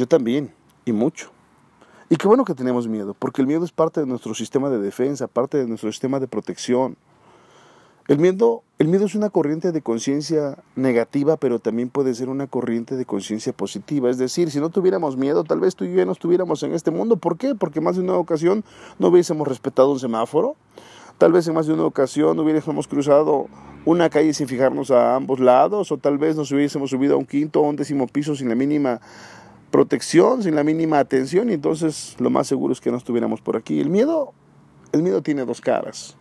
[0.00, 0.50] Yo también,
[0.86, 1.30] y mucho.
[2.08, 4.78] Y qué bueno que tenemos miedo, porque el miedo es parte de nuestro sistema de
[4.78, 6.96] defensa, parte de nuestro sistema de protección.
[8.08, 12.46] El miedo, el miedo es una corriente de conciencia negativa, pero también puede ser una
[12.46, 14.08] corriente de conciencia positiva.
[14.08, 16.90] Es decir, si no tuviéramos miedo, tal vez tú y yo no estuviéramos en este
[16.90, 17.18] mundo.
[17.18, 17.54] ¿Por qué?
[17.54, 18.64] Porque más de una ocasión
[18.98, 20.56] no hubiésemos respetado un semáforo.
[21.18, 23.48] Tal vez en más de una ocasión hubiésemos cruzado
[23.84, 27.26] una calle sin fijarnos a ambos lados, o tal vez nos hubiésemos subido a un
[27.26, 29.02] quinto o un décimo piso sin la mínima
[29.70, 33.56] protección, sin la mínima atención, y entonces lo más seguro es que no estuviéramos por
[33.56, 33.80] aquí.
[33.80, 34.32] El miedo,
[34.92, 36.16] el miedo tiene dos caras.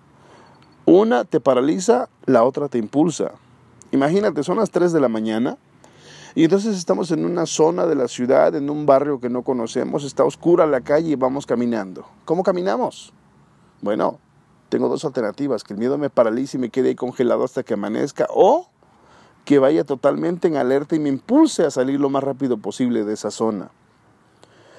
[0.86, 3.34] Una te paraliza, la otra te impulsa.
[3.92, 5.58] Imagínate, son las 3 de la mañana
[6.36, 10.04] y entonces estamos en una zona de la ciudad, en un barrio que no conocemos,
[10.04, 12.06] está oscura la calle y vamos caminando.
[12.26, 13.14] ¿Cómo caminamos?
[13.82, 14.20] Bueno,
[14.70, 17.74] tengo dos alternativas, que el miedo me paralice y me quede ahí congelado hasta que
[17.74, 18.68] amanezca, o
[19.50, 23.16] que vaya totalmente en alerta y me impulse a salir lo más rápido posible de
[23.16, 23.72] esa zona.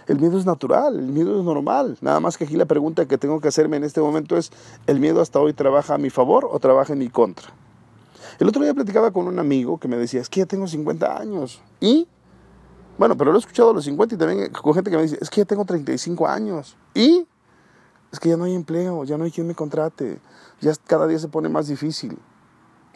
[0.07, 1.99] El miedo es natural, el miedo es normal.
[2.01, 4.53] Nada más que aquí la pregunta que tengo que hacerme en este momento es,
[4.87, 7.49] ¿el miedo hasta hoy trabaja a mi favor o trabaja en mi contra?
[8.39, 11.19] El otro día platicaba con un amigo que me decía, es que ya tengo 50
[11.19, 11.61] años.
[11.81, 12.07] ¿Y?
[12.97, 15.19] Bueno, pero lo he escuchado a los 50 y también con gente que me dice,
[15.21, 16.77] es que ya tengo 35 años.
[16.95, 17.27] ¿Y?
[18.13, 20.21] Es que ya no hay empleo, ya no hay quien me contrate,
[20.61, 22.17] ya cada día se pone más difícil.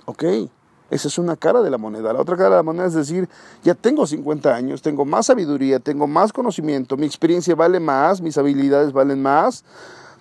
[0.04, 0.22] Ok,
[0.94, 2.12] esa es una cara de la moneda.
[2.12, 3.28] La otra cara de la moneda es decir,
[3.65, 8.38] ya tengo 50 años, tengo más sabiduría, tengo más conocimiento, mi experiencia vale más, mis
[8.38, 9.65] habilidades valen más,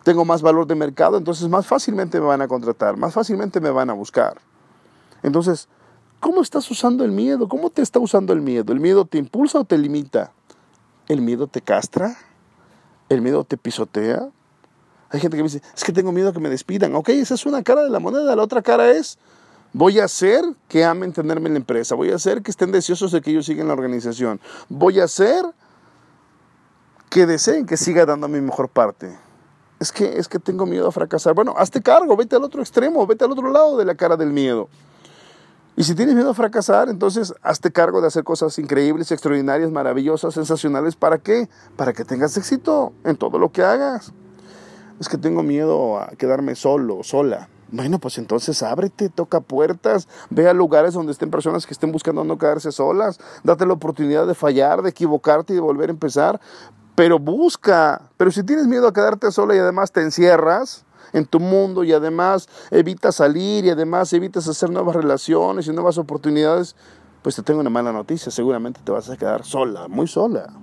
[0.01, 3.69] tengo más valor de mercado, entonces más fácilmente me van a contratar, más fácilmente me
[3.69, 4.41] van a buscar.
[5.21, 5.69] Entonces,
[6.19, 7.47] ¿cómo estás usando el miedo?
[7.47, 8.73] ¿Cómo te está usando el miedo?
[8.73, 10.31] ¿El miedo te impulsa o te limita?
[11.07, 12.17] ¿El miedo te castra?
[13.09, 14.27] ¿El miedo te pisotea?
[15.11, 16.95] Hay gente que me dice, es que tengo miedo que me despidan.
[16.95, 18.35] Ok, esa es una cara de la moneda.
[18.35, 19.19] La otra cara es,
[19.73, 21.95] Voy a hacer que amen tenerme en la empresa.
[21.95, 24.39] Voy a hacer que estén deseosos de que ellos sigan la organización.
[24.69, 25.43] Voy a hacer
[27.09, 29.17] que deseen que siga dando mi mejor parte.
[29.79, 31.33] Es que, es que tengo miedo a fracasar.
[31.33, 34.31] Bueno, hazte cargo, vete al otro extremo, vete al otro lado de la cara del
[34.31, 34.69] miedo.
[35.75, 40.35] Y si tienes miedo a fracasar, entonces hazte cargo de hacer cosas increíbles, extraordinarias, maravillosas,
[40.35, 40.95] sensacionales.
[40.95, 41.49] ¿Para qué?
[41.75, 44.13] Para que tengas éxito en todo lo que hagas.
[44.99, 47.49] Es que tengo miedo a quedarme solo, sola.
[47.71, 52.23] Bueno, pues entonces ábrete, toca puertas, ve a lugares donde estén personas que estén buscando
[52.23, 56.39] no quedarse solas, date la oportunidad de fallar, de equivocarte y de volver a empezar,
[56.95, 58.09] pero busca.
[58.17, 61.93] Pero si tienes miedo a quedarte sola y además te encierras en tu mundo y
[61.93, 66.75] además evitas salir y además evitas hacer nuevas relaciones y nuevas oportunidades,
[67.21, 70.53] pues te tengo una mala noticia, seguramente te vas a quedar sola, muy sola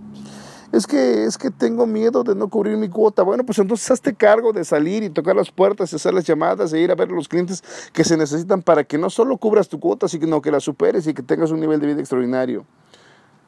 [0.72, 3.22] es que, es que tengo miedo de no cubrir mi cuota.
[3.22, 6.80] Bueno, pues entonces hazte cargo de salir y tocar las puertas, hacer las llamadas, e
[6.80, 9.80] ir a ver a los clientes que se necesitan para que no solo cubras tu
[9.80, 12.64] cuota, sino que la superes y que tengas un nivel de vida extraordinario.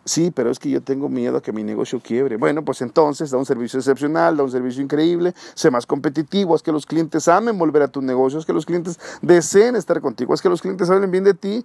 [0.04, 2.36] Sí, pero es que yo tengo miedo a que mi negocio quiebre.
[2.36, 6.62] Bueno, pues entonces da un servicio excepcional, da un servicio increíble, sé más competitivo, es
[6.62, 10.34] que los clientes amen volver a tu negocio, es que los clientes deseen estar contigo,
[10.34, 11.64] es que los clientes hablen bien de ti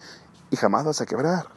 [0.51, 1.56] y jamás vas a quebrar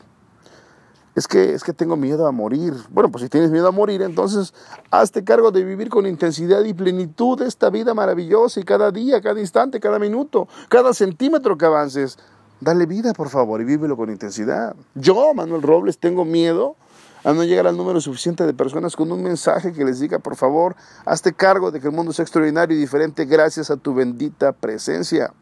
[1.14, 2.74] es que, es que tengo miedo a morir.
[2.90, 4.54] Bueno, pues si tienes miedo a morir, entonces
[4.90, 9.40] hazte cargo de vivir con intensidad y plenitud esta vida maravillosa y cada día, cada
[9.40, 12.18] instante, cada minuto, cada centímetro que avances.
[12.60, 14.76] Dale vida, por favor, y vívelo con intensidad.
[14.94, 16.76] Yo, Manuel Robles, tengo miedo
[17.24, 20.36] a no llegar al número suficiente de personas con un mensaje que les diga, por
[20.36, 24.52] favor, hazte cargo de que el mundo es extraordinario y diferente gracias a tu bendita
[24.52, 25.32] presencia.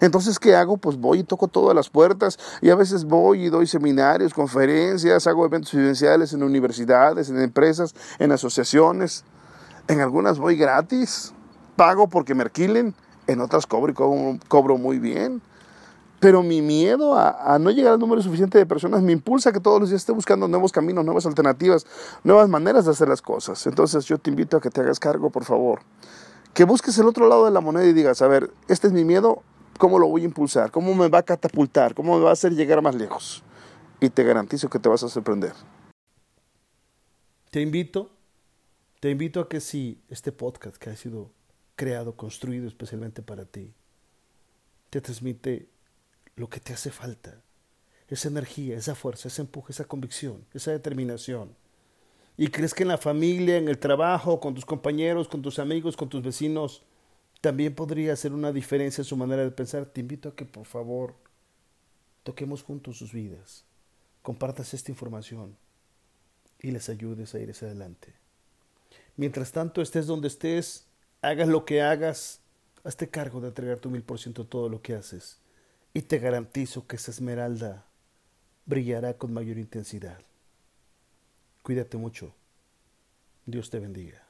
[0.00, 0.78] Entonces, ¿qué hago?
[0.78, 5.26] Pues voy y toco todas las puertas y a veces voy y doy seminarios, conferencias,
[5.26, 9.24] hago eventos vivenciales en universidades, en empresas, en asociaciones.
[9.88, 11.34] En algunas voy gratis,
[11.76, 12.94] pago porque me alquilen,
[13.26, 15.42] en otras cobro y cobro, muy bien.
[16.20, 19.60] Pero mi miedo a, no llegar al número suficiente de personas me impulsa a que
[19.60, 21.86] todos los días esté buscando nuevos caminos, nuevas alternativas,
[22.24, 23.66] nuevas maneras de hacer las cosas.
[23.66, 25.80] Entonces yo te invito a que te hagas cargo, por favor.
[26.52, 29.04] Que busques el otro lado de la moneda y digas, a ver, este es mi
[29.04, 29.42] miedo,
[29.78, 30.70] ¿cómo lo voy a impulsar?
[30.70, 31.94] ¿Cómo me va a catapultar?
[31.94, 33.42] ¿Cómo me va a hacer llegar más lejos?
[34.00, 35.52] Y te garantizo que te vas a sorprender.
[37.50, 38.10] Te invito,
[39.00, 41.32] te invito a que si este podcast que ha sido
[41.74, 43.74] creado, construido especialmente para ti,
[44.90, 45.68] te transmite
[46.36, 47.42] lo que te hace falta,
[48.08, 51.56] esa energía, esa fuerza, ese empuje, esa convicción, esa determinación.
[52.36, 55.96] Y crees que en la familia, en el trabajo, con tus compañeros, con tus amigos,
[55.96, 56.82] con tus vecinos,
[57.40, 59.86] también podría hacer una diferencia en su manera de pensar.
[59.86, 61.14] Te invito a que por favor
[62.22, 63.64] toquemos juntos sus vidas,
[64.22, 65.56] compartas esta información
[66.60, 68.14] y les ayudes a ir hacia adelante.
[69.16, 70.86] Mientras tanto, estés donde estés,
[71.22, 72.40] hagas lo que hagas,
[72.84, 75.38] hazte cargo de entregar tu mil por ciento todo lo que haces
[75.92, 77.86] y te garantizo que esa esmeralda
[78.66, 80.20] brillará con mayor intensidad.
[81.62, 82.34] Cuídate mucho.
[83.46, 84.29] Dios te bendiga.